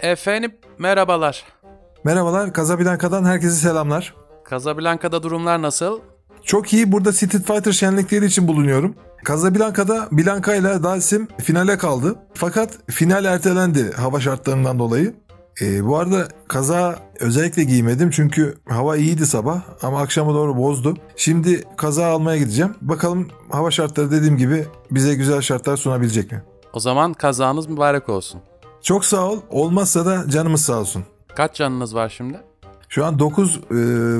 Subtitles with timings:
[0.00, 1.44] Efendim merhabalar.
[2.04, 4.14] Merhabalar, Casablanca'dan herkese selamlar.
[4.50, 6.00] Casablanca'da durumlar nasıl?
[6.42, 8.94] Çok iyi, burada Street Fighter şenlikleri için bulunuyorum.
[9.28, 12.16] Casablanca'da Blanca ile Dalsim finale kaldı.
[12.34, 15.14] Fakat final ertelendi hava şartlarından dolayı.
[15.62, 20.96] Ee, bu arada kaza özellikle giymedim çünkü hava iyiydi sabah ama akşama doğru bozdu.
[21.16, 22.74] Şimdi kaza almaya gideceğim.
[22.80, 26.42] Bakalım hava şartları dediğim gibi bize güzel şartlar sunabilecek mi?
[26.72, 28.40] O zaman kazanız mübarek olsun.
[28.82, 29.40] Çok sağ ol.
[29.50, 31.04] Olmazsa da canımız sağ olsun.
[31.36, 32.40] Kaç canınız var şimdi?
[32.88, 33.60] Şu an 9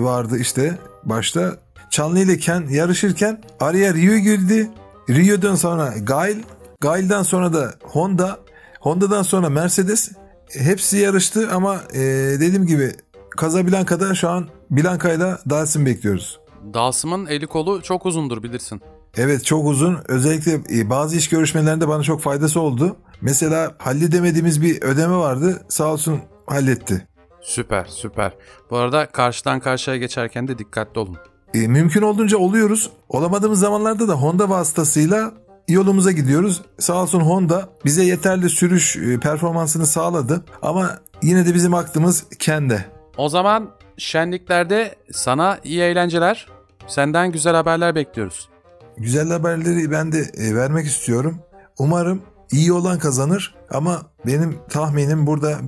[0.04, 1.56] vardı işte başta.
[1.90, 4.70] Çanlı ile Ken yarışırken araya Rio girdi.
[5.10, 6.36] Rio'dan sonra Gail,
[6.80, 8.38] Gail'dan sonra da Honda,
[8.80, 10.12] Honda'dan sonra Mercedes.
[10.58, 12.00] Hepsi yarıştı ama e,
[12.40, 12.92] dediğim gibi
[13.40, 16.40] Casablanca'da şu an Blanca ile Dalsim bekliyoruz.
[16.74, 18.82] Dalsım'ın eli kolu çok uzundur bilirsin.
[19.16, 19.98] Evet çok uzun.
[20.08, 22.96] Özellikle e, bazı iş görüşmelerinde bana çok faydası oldu.
[23.20, 25.62] Mesela halledemediğimiz bir ödeme vardı.
[25.68, 27.08] Sağ olsun halletti.
[27.40, 28.32] Süper süper.
[28.70, 31.16] Bu arada karşıdan karşıya geçerken de dikkatli olun.
[31.54, 32.90] E, mümkün olduğunca oluyoruz.
[33.08, 35.32] Olamadığımız zamanlarda da Honda vasıtasıyla
[35.68, 36.62] yolumuza gidiyoruz.
[36.78, 40.44] Sağ olsun Honda bize yeterli sürüş e, performansını sağladı.
[40.62, 42.84] Ama yine de bizim aklımız Ken'de.
[43.16, 46.46] O zaman şenliklerde sana iyi eğlenceler.
[46.86, 48.51] Senden güzel haberler bekliyoruz.
[48.96, 51.38] Güzel haberleri ben de e, vermek istiyorum.
[51.78, 55.58] Umarım iyi olan kazanır ama benim tahminim burada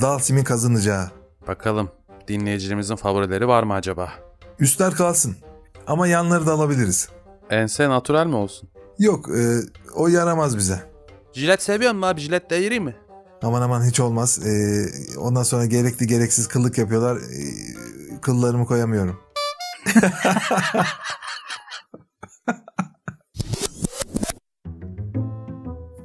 [0.00, 1.10] Dalsim'in kazanacağı.
[1.48, 1.90] Bakalım
[2.28, 4.12] dinleyicilerimizin favorileri var mı acaba?
[4.58, 5.36] Üstler kalsın
[5.86, 7.08] ama yanları da alabiliriz.
[7.50, 8.68] Ense natural mi olsun?
[8.98, 9.58] Yok e,
[9.94, 10.82] o yaramaz bize.
[11.32, 12.20] Jilet seviyor musun abi?
[12.20, 12.96] Jilet değeri mi?
[13.42, 14.46] Aman aman hiç olmaz.
[14.46, 14.84] E,
[15.18, 17.16] ondan sonra gerekli gereksiz kıllık yapıyorlar.
[17.16, 17.20] E,
[18.20, 19.20] kıllarımı koyamıyorum.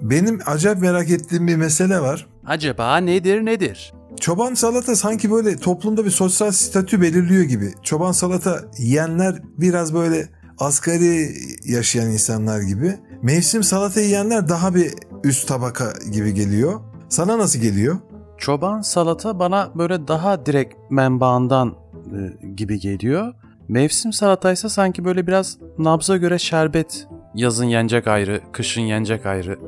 [0.10, 2.28] Benim acayip merak ettiğim bir mesele var.
[2.46, 3.94] Acaba nedir nedir?
[4.20, 7.74] Çoban salata sanki böyle toplumda bir sosyal statü belirliyor gibi.
[7.84, 10.30] Çoban salata yiyenler biraz böyle
[10.60, 11.30] asgari
[11.66, 12.96] yaşayan insanlar gibi.
[13.22, 16.80] Mevsim salata yiyenler daha bir üst tabaka gibi geliyor.
[17.10, 17.98] Sana nasıl geliyor?
[18.38, 23.34] Çoban salata bana böyle daha direkt menbaından e, gibi geliyor.
[23.68, 27.08] Mevsim salataysa sanki böyle biraz nabza göre şerbet.
[27.36, 29.60] Yazın yenecek ayrı, kışın yenecek ayrı.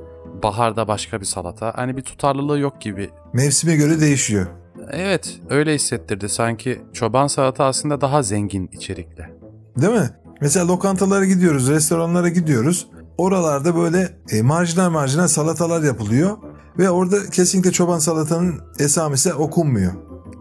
[0.43, 1.73] Baharda başka bir salata.
[1.75, 3.09] Hani bir tutarlılığı yok gibi.
[3.33, 4.47] Mevsime göre değişiyor.
[4.91, 6.29] Evet, öyle hissettirdi.
[6.29, 9.29] Sanki çoban salata aslında daha zengin içerikle.
[9.77, 10.09] Değil mi?
[10.41, 12.87] Mesela lokantalara gidiyoruz, restoranlara gidiyoruz.
[13.17, 16.37] Oralarda böyle e, marjinal marjinal salatalar yapılıyor.
[16.77, 19.93] Ve orada kesinlikle çoban salatanın esamesi okunmuyor.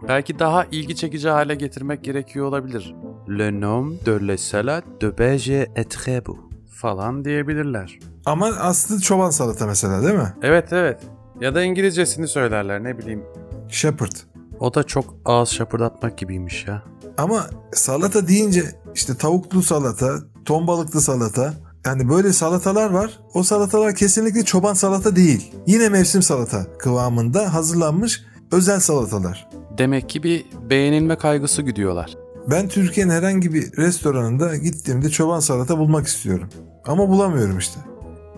[0.07, 2.95] Belki daha ilgi çekici hale getirmek gerekiyor olabilir.
[3.29, 6.48] Le nom de la salade de berger est très beau
[6.79, 7.99] falan diyebilirler.
[8.25, 10.33] Ama aslı çoban salata mesela değil mi?
[10.41, 10.99] Evet evet.
[11.41, 13.23] Ya da İngilizcesini söylerler ne bileyim.
[13.69, 14.11] Shepherd.
[14.59, 16.83] O da çok ağız şapırdatmak gibiymiş ya.
[17.17, 18.63] Ama salata deyince
[18.95, 21.53] işte tavuklu salata, ton balıklı salata.
[21.85, 23.19] Yani böyle salatalar var.
[23.33, 25.51] O salatalar kesinlikle çoban salata değil.
[25.67, 29.49] Yine mevsim salata kıvamında hazırlanmış özel salatalar.
[29.77, 32.17] Demek ki bir beğenilme kaygısı güdüyorlar.
[32.51, 36.49] Ben Türkiye'nin herhangi bir restoranında gittiğimde çoban salata bulmak istiyorum.
[36.85, 37.79] Ama bulamıyorum işte.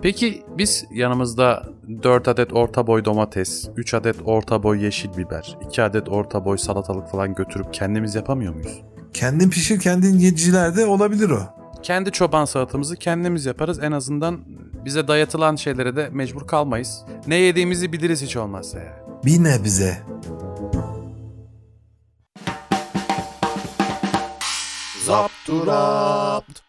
[0.01, 1.63] Peki biz yanımızda
[2.03, 6.57] 4 adet orta boy domates, 3 adet orta boy yeşil biber, 2 adet orta boy
[6.57, 8.81] salatalık falan götürüp kendimiz yapamıyor muyuz?
[9.13, 11.39] Kendin pişir kendin yedicilerde olabilir o.
[11.83, 13.79] Kendi çoban salatamızı kendimiz yaparız.
[13.83, 14.39] En azından
[14.85, 17.01] bize dayatılan şeylere de mecbur kalmayız.
[17.27, 19.05] Ne yediğimizi biliriz hiç olmazsa ya.
[19.25, 19.97] Bir nebze.
[25.05, 26.59] Zapturapt.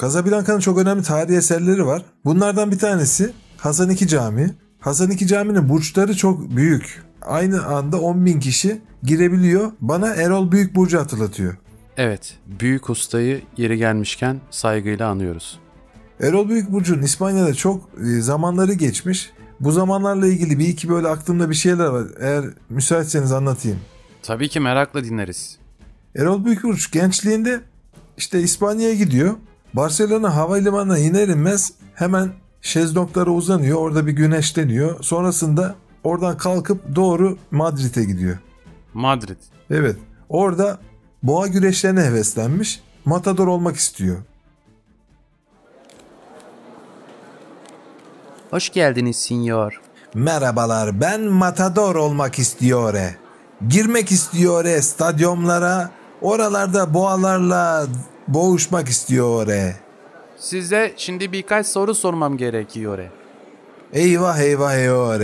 [0.00, 2.02] Casablanca'nın çok önemli tarihi eserleri var.
[2.24, 4.50] Bunlardan bir tanesi Hasan II Camii.
[4.80, 7.02] Hasan II Camii'nin burçları çok büyük.
[7.22, 9.72] Aynı anda 10 bin kişi girebiliyor.
[9.80, 11.56] Bana Erol Büyük Burcu hatırlatıyor.
[11.96, 15.60] Evet, büyük ustayı yeri gelmişken saygıyla anıyoruz.
[16.20, 19.30] Erol Büyük Burcu'nun İspanya'da çok e, zamanları geçmiş.
[19.60, 22.06] Bu zamanlarla ilgili bir iki böyle aklımda bir şeyler var.
[22.20, 23.78] Eğer müsaitseniz anlatayım.
[24.22, 25.58] Tabii ki merakla dinleriz.
[26.16, 27.60] Erol Büyükburç gençliğinde
[28.16, 29.34] işte İspanya'ya gidiyor.
[29.74, 32.32] Barcelona havalimanına iner inmez hemen
[32.62, 33.78] şezlonglara uzanıyor.
[33.78, 35.02] Orada bir güneşleniyor.
[35.02, 35.74] Sonrasında
[36.04, 38.38] oradan kalkıp doğru Madrid'e gidiyor.
[38.94, 39.36] Madrid.
[39.70, 39.96] Evet.
[40.28, 40.78] Orada
[41.22, 42.80] boğa güreşlerine heveslenmiş.
[43.04, 44.16] Matador olmak istiyor.
[48.50, 49.80] Hoş geldiniz sinyor.
[50.14, 52.94] Merhabalar ben matador olmak istiyor.
[53.68, 55.90] Girmek istiyor stadyumlara.
[56.22, 57.86] Oralarda boğalarla
[58.28, 59.74] boğuşmak istiyor.
[60.38, 62.98] Size şimdi birkaç soru sormam gerekiyor.
[63.92, 65.20] Eyvah eyvah eyvah.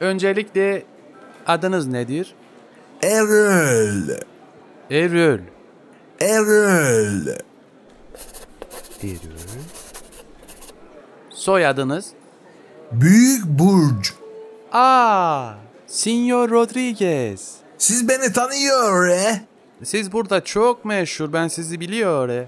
[0.00, 0.82] Öncelikle
[1.46, 2.34] adınız nedir?
[3.02, 4.08] Erol.
[4.90, 5.38] Erol.
[6.20, 7.26] Erol.
[9.02, 9.74] Erol.
[11.30, 12.06] Soyadınız?
[12.92, 14.12] Büyük Burç.
[14.72, 15.50] Aa,
[15.94, 17.54] Senyor Rodriguez.
[17.78, 19.40] Siz beni tanıyor e?
[19.82, 22.46] Siz burada çok meşhur, ben sizi biliyor.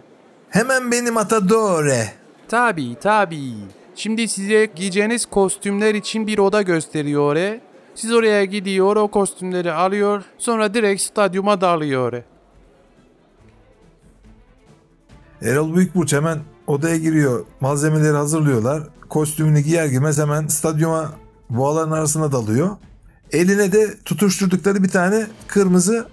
[0.51, 2.13] Hemen benim matadore.
[2.49, 3.53] Tabii, tabii.
[3.95, 7.59] Şimdi size giyeceğiniz kostümler için bir oda gösteriyor.
[7.95, 12.23] Siz oraya gidiyor, o kostümleri alıyor, sonra direkt stadyuma dalıyor.
[15.43, 17.47] Erol Büyükburç hemen odaya giriyor.
[17.61, 18.83] Malzemeleri hazırlıyorlar.
[19.09, 21.13] Kostümünü giyer giymez hemen stadyuma
[21.51, 22.77] boğaların arasına dalıyor.
[23.33, 26.09] Eline de tutuşturdukları bir tane kırmızı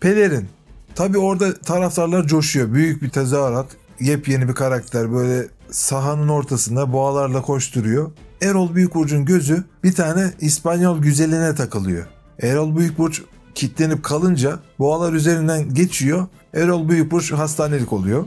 [0.00, 0.48] pelerin.
[0.94, 2.72] Tabi orada taraftarlar coşuyor.
[2.72, 3.66] Büyük bir tezahürat.
[4.00, 8.10] Yepyeni bir karakter böyle sahanın ortasında boğalarla koşturuyor.
[8.42, 12.06] Erol Büyükburç'un gözü bir tane İspanyol güzeline takılıyor.
[12.42, 13.22] Erol Büyükburç
[13.54, 16.26] kitlenip kalınca boğalar üzerinden geçiyor.
[16.54, 18.24] Erol Büyükburç hastanelik oluyor.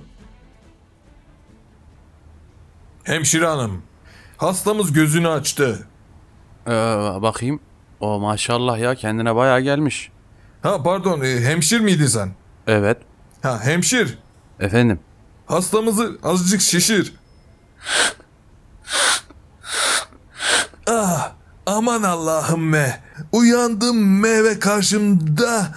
[3.04, 3.82] Hemşire hanım,
[4.38, 5.88] hastamız gözünü açtı.
[6.68, 6.72] Ee,
[7.22, 7.60] bakayım.
[8.06, 10.12] O maşallah ya kendine bayağı gelmiş.
[10.62, 12.30] Ha pardon, e, hemşir miydin sen?
[12.68, 12.98] Evet.
[13.42, 14.18] Ha hemşir,
[14.60, 15.00] Efendim.
[15.46, 17.14] hastamızı azıcık şişir.
[20.88, 21.32] ah,
[21.66, 23.00] aman Allah'ım be.
[23.32, 25.68] Uyandım me ve karşımda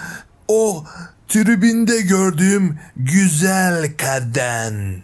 [0.49, 0.85] o
[1.29, 5.03] tribünde gördüğüm güzel kadın.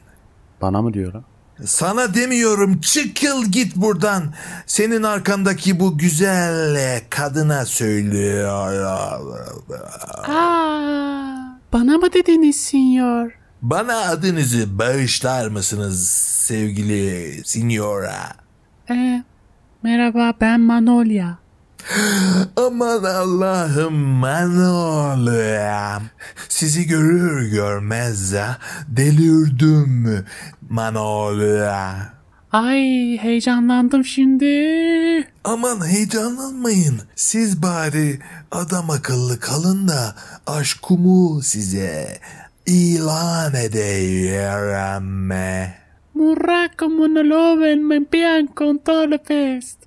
[0.60, 1.20] Bana mı diyor ha?
[1.64, 4.22] Sana demiyorum çıkıl git buradan.
[4.66, 8.84] Senin arkandaki bu güzel kadına söylüyor.
[10.28, 13.32] Aa, bana mı dediniz senyor?
[13.62, 16.08] Bana adınızı bağışlar mısınız
[16.46, 18.16] sevgili signora?
[18.90, 19.22] Ee,
[19.82, 21.38] merhaba ben Manolya.
[22.56, 26.02] Aman Allah'ım Manolya.
[26.48, 28.34] Sizi görür görmez
[28.88, 30.24] delirdim
[30.70, 32.14] Manolya.
[32.52, 34.54] Ay heyecanlandım şimdi.
[35.44, 37.00] Aman heyecanlanmayın.
[37.16, 38.18] Siz bari
[38.50, 40.14] adam akıllı kalın da
[40.46, 42.18] aşkumu size
[42.66, 45.32] ilan edeyim.
[46.14, 49.83] Murraco monoloven me pian con todo el fest.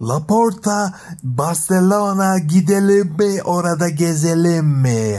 [0.00, 5.18] Laporta Barcelona gidelim mi orada gezelim mi?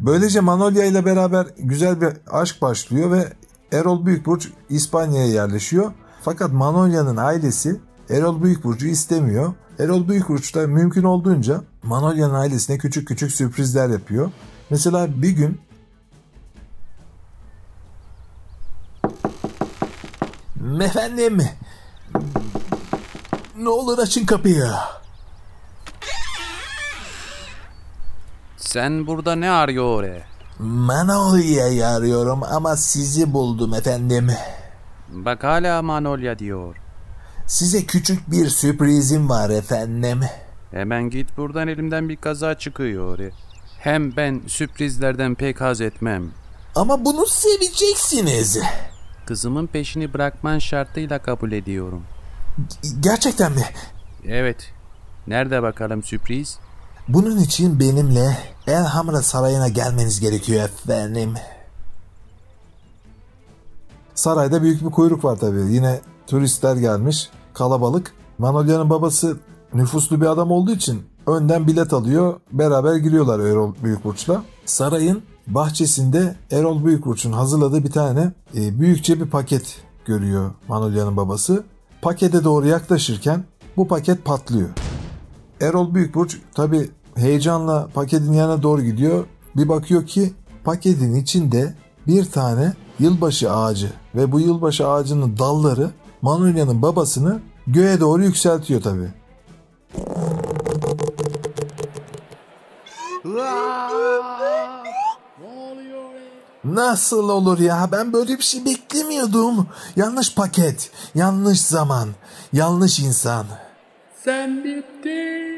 [0.00, 3.32] Böylece Manolya ile beraber güzel bir aşk başlıyor ve
[3.72, 5.92] Erol Büyükburç İspanya'ya yerleşiyor.
[6.24, 7.80] Fakat Manolya'nın ailesi
[8.10, 9.54] Erol Büyükburç'u istemiyor.
[9.78, 14.30] Erol Büyükburç da mümkün olduğunca Manolya'nın ailesine küçük küçük sürprizler yapıyor.
[14.70, 15.60] Mesela bir gün
[20.80, 21.42] Efendim
[23.56, 24.66] ne olur açın kapıyı.
[28.56, 30.20] Sen burada ne arıyor?
[30.58, 34.30] Manolya'yı arıyorum ama sizi buldum efendim.
[35.12, 36.76] Bak hala Manolya diyor.
[37.46, 40.20] Size küçük bir sürprizim var efendim.
[40.70, 43.18] Hemen git buradan elimden bir kaza çıkıyor.
[43.78, 46.30] Hem ben sürprizlerden pek haz etmem.
[46.74, 48.58] Ama bunu seveceksiniz.
[49.26, 52.02] Kızımın peşini bırakman şartıyla kabul ediyorum.
[53.00, 53.64] Gerçekten mi?
[54.28, 54.72] Evet.
[55.26, 56.58] Nerede bakalım sürpriz?
[57.08, 61.34] Bunun için benimle Elhamra Sarayı'na gelmeniz gerekiyor efendim.
[64.14, 65.72] Sarayda büyük bir kuyruk var tabii.
[65.72, 67.30] Yine turistler gelmiş.
[67.54, 68.12] Kalabalık.
[68.38, 69.38] Manolya'nın babası
[69.74, 72.40] nüfuslu bir adam olduğu için önden bilet alıyor.
[72.52, 74.42] Beraber giriyorlar Erol Büyükburç'la.
[74.66, 81.64] Sarayın bahçesinde Erol Büyükburç'un hazırladığı bir tane e, büyükçe bir paket görüyor Manolya'nın babası.
[82.02, 83.44] Pakete doğru yaklaşırken
[83.76, 84.68] bu paket patlıyor.
[85.60, 89.24] Erol Büyükburç tabi heyecanla paketin yanına doğru gidiyor.
[89.56, 90.32] Bir bakıyor ki
[90.64, 91.74] paketin içinde
[92.06, 95.90] bir tane yılbaşı ağacı ve bu yılbaşı ağacının dalları
[96.22, 99.10] Manolya'nın babasını göğe doğru yükseltiyor tabi.
[106.64, 107.88] Nasıl olur ya?
[107.92, 109.68] Ben böyle bir şey beklemiyordum.
[109.96, 112.08] Yanlış paket, yanlış zaman,
[112.52, 113.46] yanlış insan.
[114.24, 115.52] Sen bittin.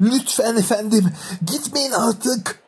[0.00, 1.12] Lütfen efendim
[1.46, 2.60] gitmeyin artık.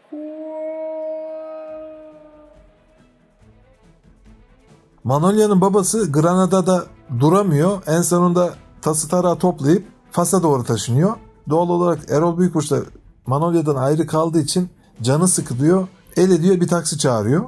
[5.05, 6.87] Manolya'nın babası Granada'da
[7.21, 7.83] duramıyor.
[7.87, 11.17] En sonunda tası tarağı toplayıp Fas'a doğru taşınıyor.
[11.49, 12.79] Doğal olarak Erol Büyükburç da
[13.27, 14.71] Manolya'dan ayrı kaldığı için
[15.03, 15.89] canı sıkılıyor.
[16.17, 17.45] El ediyor bir taksi çağırıyor.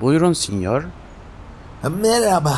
[0.00, 0.84] Buyurun sinyor.
[2.02, 2.54] Merhaba.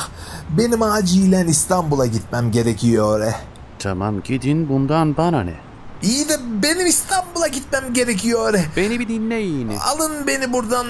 [0.58, 3.32] Benim acilen İstanbul'a gitmem gerekiyor.
[3.78, 5.69] Tamam gidin bundan bana ne?
[6.02, 8.54] İyi de benim İstanbul'a gitmem gerekiyor.
[8.76, 9.68] Beni bir dinleyin.
[9.68, 10.86] Alın beni buradan.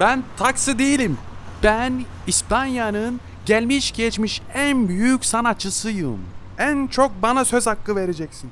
[0.00, 1.18] Ben taksi değilim.
[1.62, 6.18] Ben İspanya'nın gelmiş geçmiş en büyük sanatçısıyım.
[6.58, 8.50] En çok bana söz hakkı vereceksin.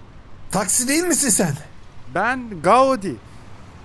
[0.52, 1.54] Taksi değil misin sen?
[2.14, 3.16] Ben Gaudi.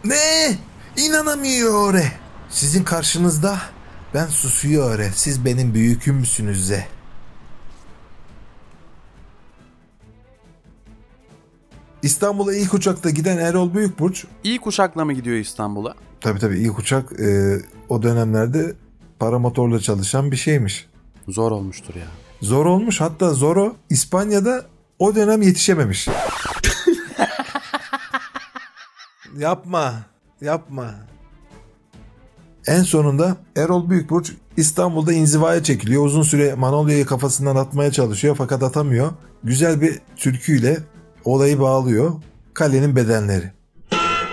[0.03, 0.55] Ne?
[0.97, 2.01] İnanamıyor.
[2.49, 3.57] Sizin karşınızda
[4.13, 4.99] ben susuyor.
[5.15, 6.71] Siz benim büyükümsünüz.
[12.03, 15.93] İstanbul'a ilk uçakta giden Erol Büyükburç İlk uçakla mı gidiyor İstanbul'a?
[16.21, 17.57] tabii tabii ilk uçak e,
[17.89, 18.75] o dönemlerde
[19.19, 20.87] paramotorla çalışan bir şeymiş.
[21.27, 22.07] Zor olmuştur ya.
[22.41, 24.65] Zor olmuş hatta Zoro İspanya'da
[24.99, 26.07] o dönem yetişememiş.
[29.37, 29.93] yapma,
[30.41, 30.95] yapma.
[32.67, 36.05] En sonunda Erol Büyükburç İstanbul'da inzivaya çekiliyor.
[36.05, 39.11] Uzun süre Manolya'yı kafasından atmaya çalışıyor fakat atamıyor.
[39.43, 40.77] Güzel bir türküyle
[41.29, 42.11] olayı bağlıyor.
[42.53, 43.51] Kalenin bedenleri.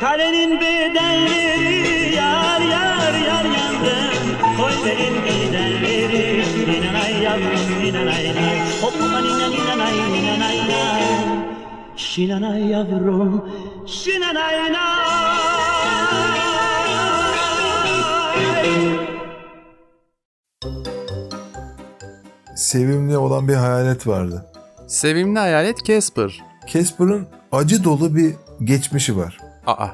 [0.00, 9.94] Kalenin bedenleri yar yar yar yandım Koy bedenleri Ninanay yavrum ninanay nay Hoppa nina ninanay
[10.12, 11.02] ninanay nay
[11.96, 13.50] Şinanay yavrum
[13.86, 14.96] şinanay nay
[22.56, 24.46] Sevimli olan bir hayalet vardı.
[24.86, 26.45] Sevimli hayalet Casper.
[26.66, 29.38] Casper'ın acı dolu bir geçmişi var.
[29.66, 29.86] Aa.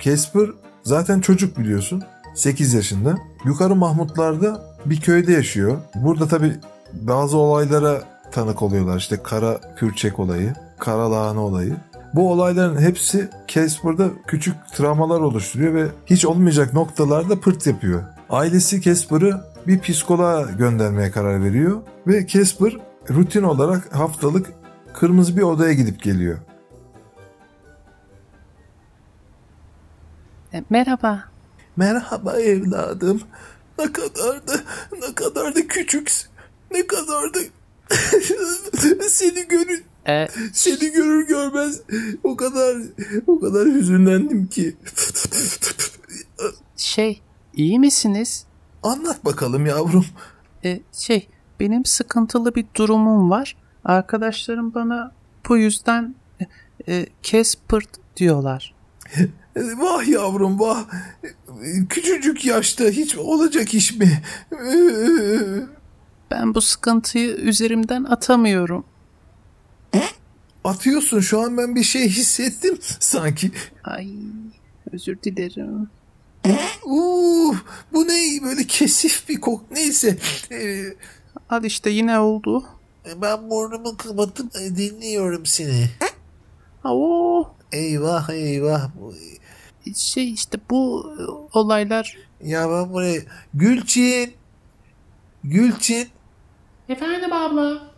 [0.00, 0.46] Casper
[0.82, 2.02] zaten çocuk biliyorsun.
[2.34, 3.16] 8 yaşında.
[3.44, 5.78] Yukarı Mahmutlar'da bir köyde yaşıyor.
[5.94, 6.52] Burada tabi
[6.92, 8.96] bazı olaylara tanık oluyorlar.
[8.96, 11.76] İşte kara kürçek olayı, kara lahana olayı.
[12.14, 18.02] Bu olayların hepsi Casper'da küçük travmalar oluşturuyor ve hiç olmayacak noktalarda pırt yapıyor.
[18.30, 22.76] Ailesi Casper'ı bir psikoloğa göndermeye karar veriyor ve Casper
[23.10, 24.46] rutin olarak haftalık
[24.98, 26.38] kırmızı bir odaya gidip geliyor.
[30.54, 31.24] E, Merhaba.
[31.76, 33.20] Merhaba evladım.
[33.78, 34.52] Ne kadar da
[34.92, 36.30] ne kadar da küçüksün.
[36.70, 37.38] Ne kadar da
[39.08, 41.80] seni görür E, seni görür görmez
[42.24, 42.76] o kadar
[43.26, 44.76] o kadar hüzünlendim ki.
[46.76, 47.22] şey,
[47.54, 48.46] iyi misiniz?
[48.82, 50.06] Anlat bakalım yavrum.
[50.64, 51.28] E, şey,
[51.60, 53.56] benim sıkıntılı bir durumum var.
[53.88, 55.12] Arkadaşlarım bana
[55.48, 56.46] bu yüzden e,
[56.94, 58.74] e, Caspert diyorlar.
[59.56, 60.84] Vah yavrum vah.
[61.88, 64.22] Küçücük yaşta hiç olacak iş mi?
[66.30, 68.84] Ben bu sıkıntıyı üzerimden atamıyorum.
[70.64, 73.50] Atıyorsun şu an ben bir şey hissettim sanki.
[73.84, 74.08] Ay,
[74.92, 75.90] özür dilerim.
[76.84, 77.54] Uuu
[77.92, 80.18] bu ne böyle kesif bir kok neyse.
[80.52, 80.82] Ee,
[81.50, 82.64] Al işte yine oldu.
[83.22, 85.90] Ben burnumu kapatıp e, dinliyorum seni.
[86.84, 88.90] Oo, Eyvah eyvah.
[89.96, 91.22] şey işte bu e,
[91.58, 92.16] olaylar.
[92.44, 93.20] Ya ben buraya...
[93.54, 94.32] Gülçin!
[95.44, 96.08] Gülçin!
[96.88, 97.88] Efendim abla.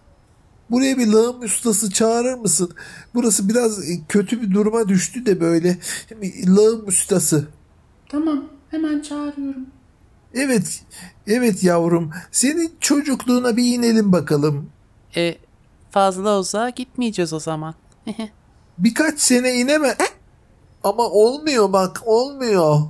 [0.71, 2.75] Buraya bir lağım ustası çağırır mısın?
[3.15, 5.79] Burası biraz e, kötü bir duruma düştü de böyle.
[6.23, 7.49] Bir Lağım ustası.
[8.09, 9.67] Tamam, hemen çağırıyorum.
[10.35, 10.83] Evet,
[11.27, 12.11] evet yavrum.
[12.33, 14.71] Senin çocukluğuna bir inelim bakalım.
[15.17, 15.35] E,
[15.91, 17.75] fazla uzağa gitmeyeceğiz o zaman.
[18.79, 19.97] Birkaç sene ineme.
[20.85, 22.81] Ama olmuyor bak, olmuyor.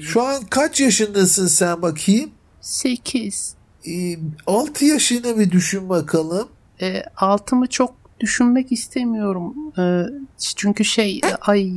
[0.00, 2.30] Şu an kaç yaşındasın sen bakayım?
[2.60, 3.54] Sekiz.
[3.86, 4.16] Ee,
[4.46, 6.48] 6 yaşını bir düşün bakalım.
[6.80, 9.54] E, altımı çok düşünmek istemiyorum.
[9.78, 10.04] E,
[10.38, 11.72] çünkü şey e, ay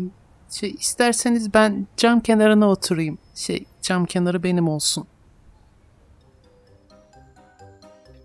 [0.50, 3.18] şey isterseniz ben cam kenarına oturayım.
[3.36, 5.08] Şey cam kenarı benim olsun.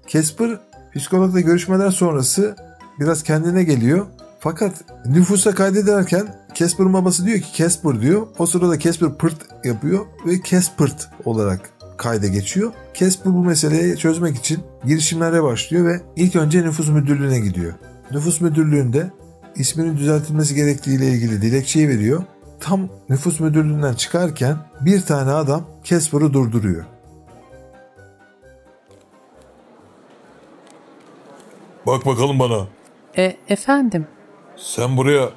[0.07, 0.59] Casper
[0.95, 2.57] psikologla görüşmeler sonrası
[3.01, 4.07] biraz kendine geliyor.
[4.41, 4.73] Fakat
[5.07, 8.27] nüfusa kaydederken Casper'ın babası diyor ki Casper diyor.
[8.39, 12.73] O sırada Casper pırt yapıyor ve Caspert olarak kayda geçiyor.
[12.95, 17.73] Casper bu meseleyi çözmek için girişimlere başlıyor ve ilk önce nüfus müdürlüğüne gidiyor.
[18.11, 19.11] Nüfus müdürlüğünde
[19.57, 22.23] isminin düzeltilmesi gerektiğiyle ilgili dilekçeyi veriyor.
[22.61, 26.85] Tam nüfus müdürlüğünden çıkarken bir tane adam Casper'ı durduruyor.
[31.87, 32.67] Bak bakalım bana.
[33.17, 34.07] E, efendim
[34.57, 35.29] Sen buraya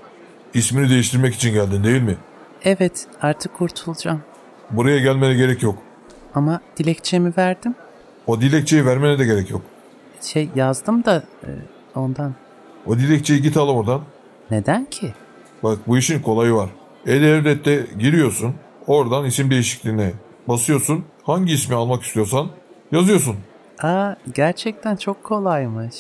[0.54, 2.18] ismini değiştirmek için geldin değil mi?
[2.64, 4.22] Evet artık kurtulacağım.
[4.72, 5.78] Buraya gelmene gerek yok.
[6.36, 7.76] Ama dilekçemi verdim.
[8.28, 9.62] O dilekçeyi vermene de gerek yok.
[10.22, 11.50] Şey yazdım da e,
[11.96, 12.36] ondan.
[12.86, 14.02] O dilekçeyi git al oradan.
[14.52, 15.14] Neden ki?
[15.64, 16.70] Bak bu işin kolayı var.
[17.06, 18.56] E-Devlet'te giriyorsun.
[18.88, 20.12] Oradan isim değişikliğine
[20.48, 21.06] basıyorsun.
[21.24, 22.50] Hangi ismi almak istiyorsan
[22.92, 23.36] yazıyorsun.
[23.82, 25.96] Aa gerçekten çok kolaymış.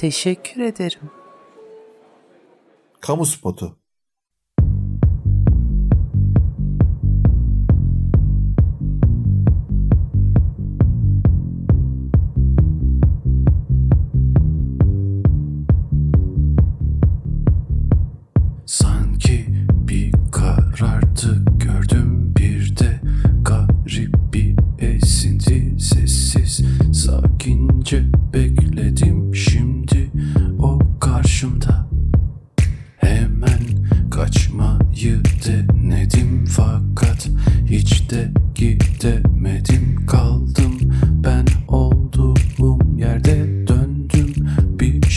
[0.00, 1.10] Teşekkür ederim.
[3.00, 3.79] Kamu spotu.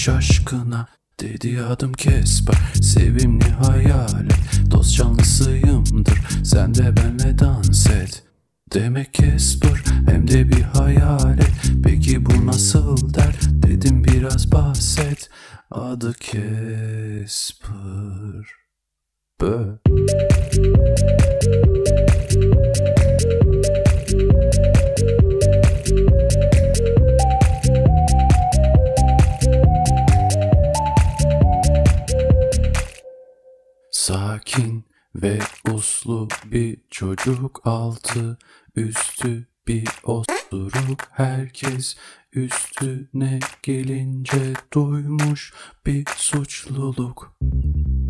[0.04, 0.88] Şaşkına
[1.20, 2.56] Dedi adım Kesper.
[2.82, 6.20] Sevimli hayalet Dost canlısıyımdır.
[6.44, 8.24] Sen de benle dans et.
[8.74, 11.52] Demek Kesper hem de bir hayalet.
[11.84, 13.40] Peki bu nasıl der?
[13.44, 15.30] Dedim biraz bahset.
[15.72, 17.74] Adı Kesper.
[19.42, 19.78] Bö
[34.04, 35.40] Sakin ve
[35.74, 38.38] uslu bir çocuk altı
[38.76, 41.00] üstü bir osuruk.
[41.12, 41.96] Herkes
[42.34, 45.54] üstüne gelince duymuş
[45.86, 47.36] bir suçluluk.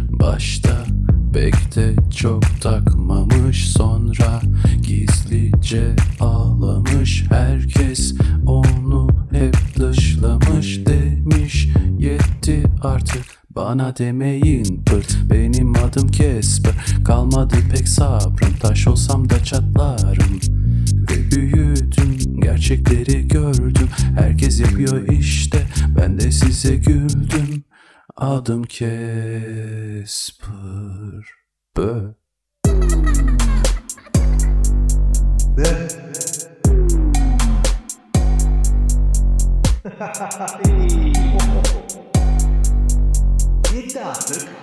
[0.10, 0.86] Başta
[1.34, 4.42] pek de çok takmamış sonra
[4.82, 7.26] gizlice ağlamış.
[7.30, 11.68] Herkes onu hep dışlamış demiş
[12.00, 16.74] yetti artık bana demeyin pırt benim adım Kesper.
[17.06, 20.40] Kalmadı pek sabrım taş olsam da çatlarım.
[20.94, 23.90] Ve büyüdüm gerçekleri gördüm.
[24.18, 27.64] Herkes yapıyor işte ben de size güldüm.
[28.16, 30.54] Adım Kesper.
[31.78, 32.14] Bö
[43.94, 44.63] Yetti artık.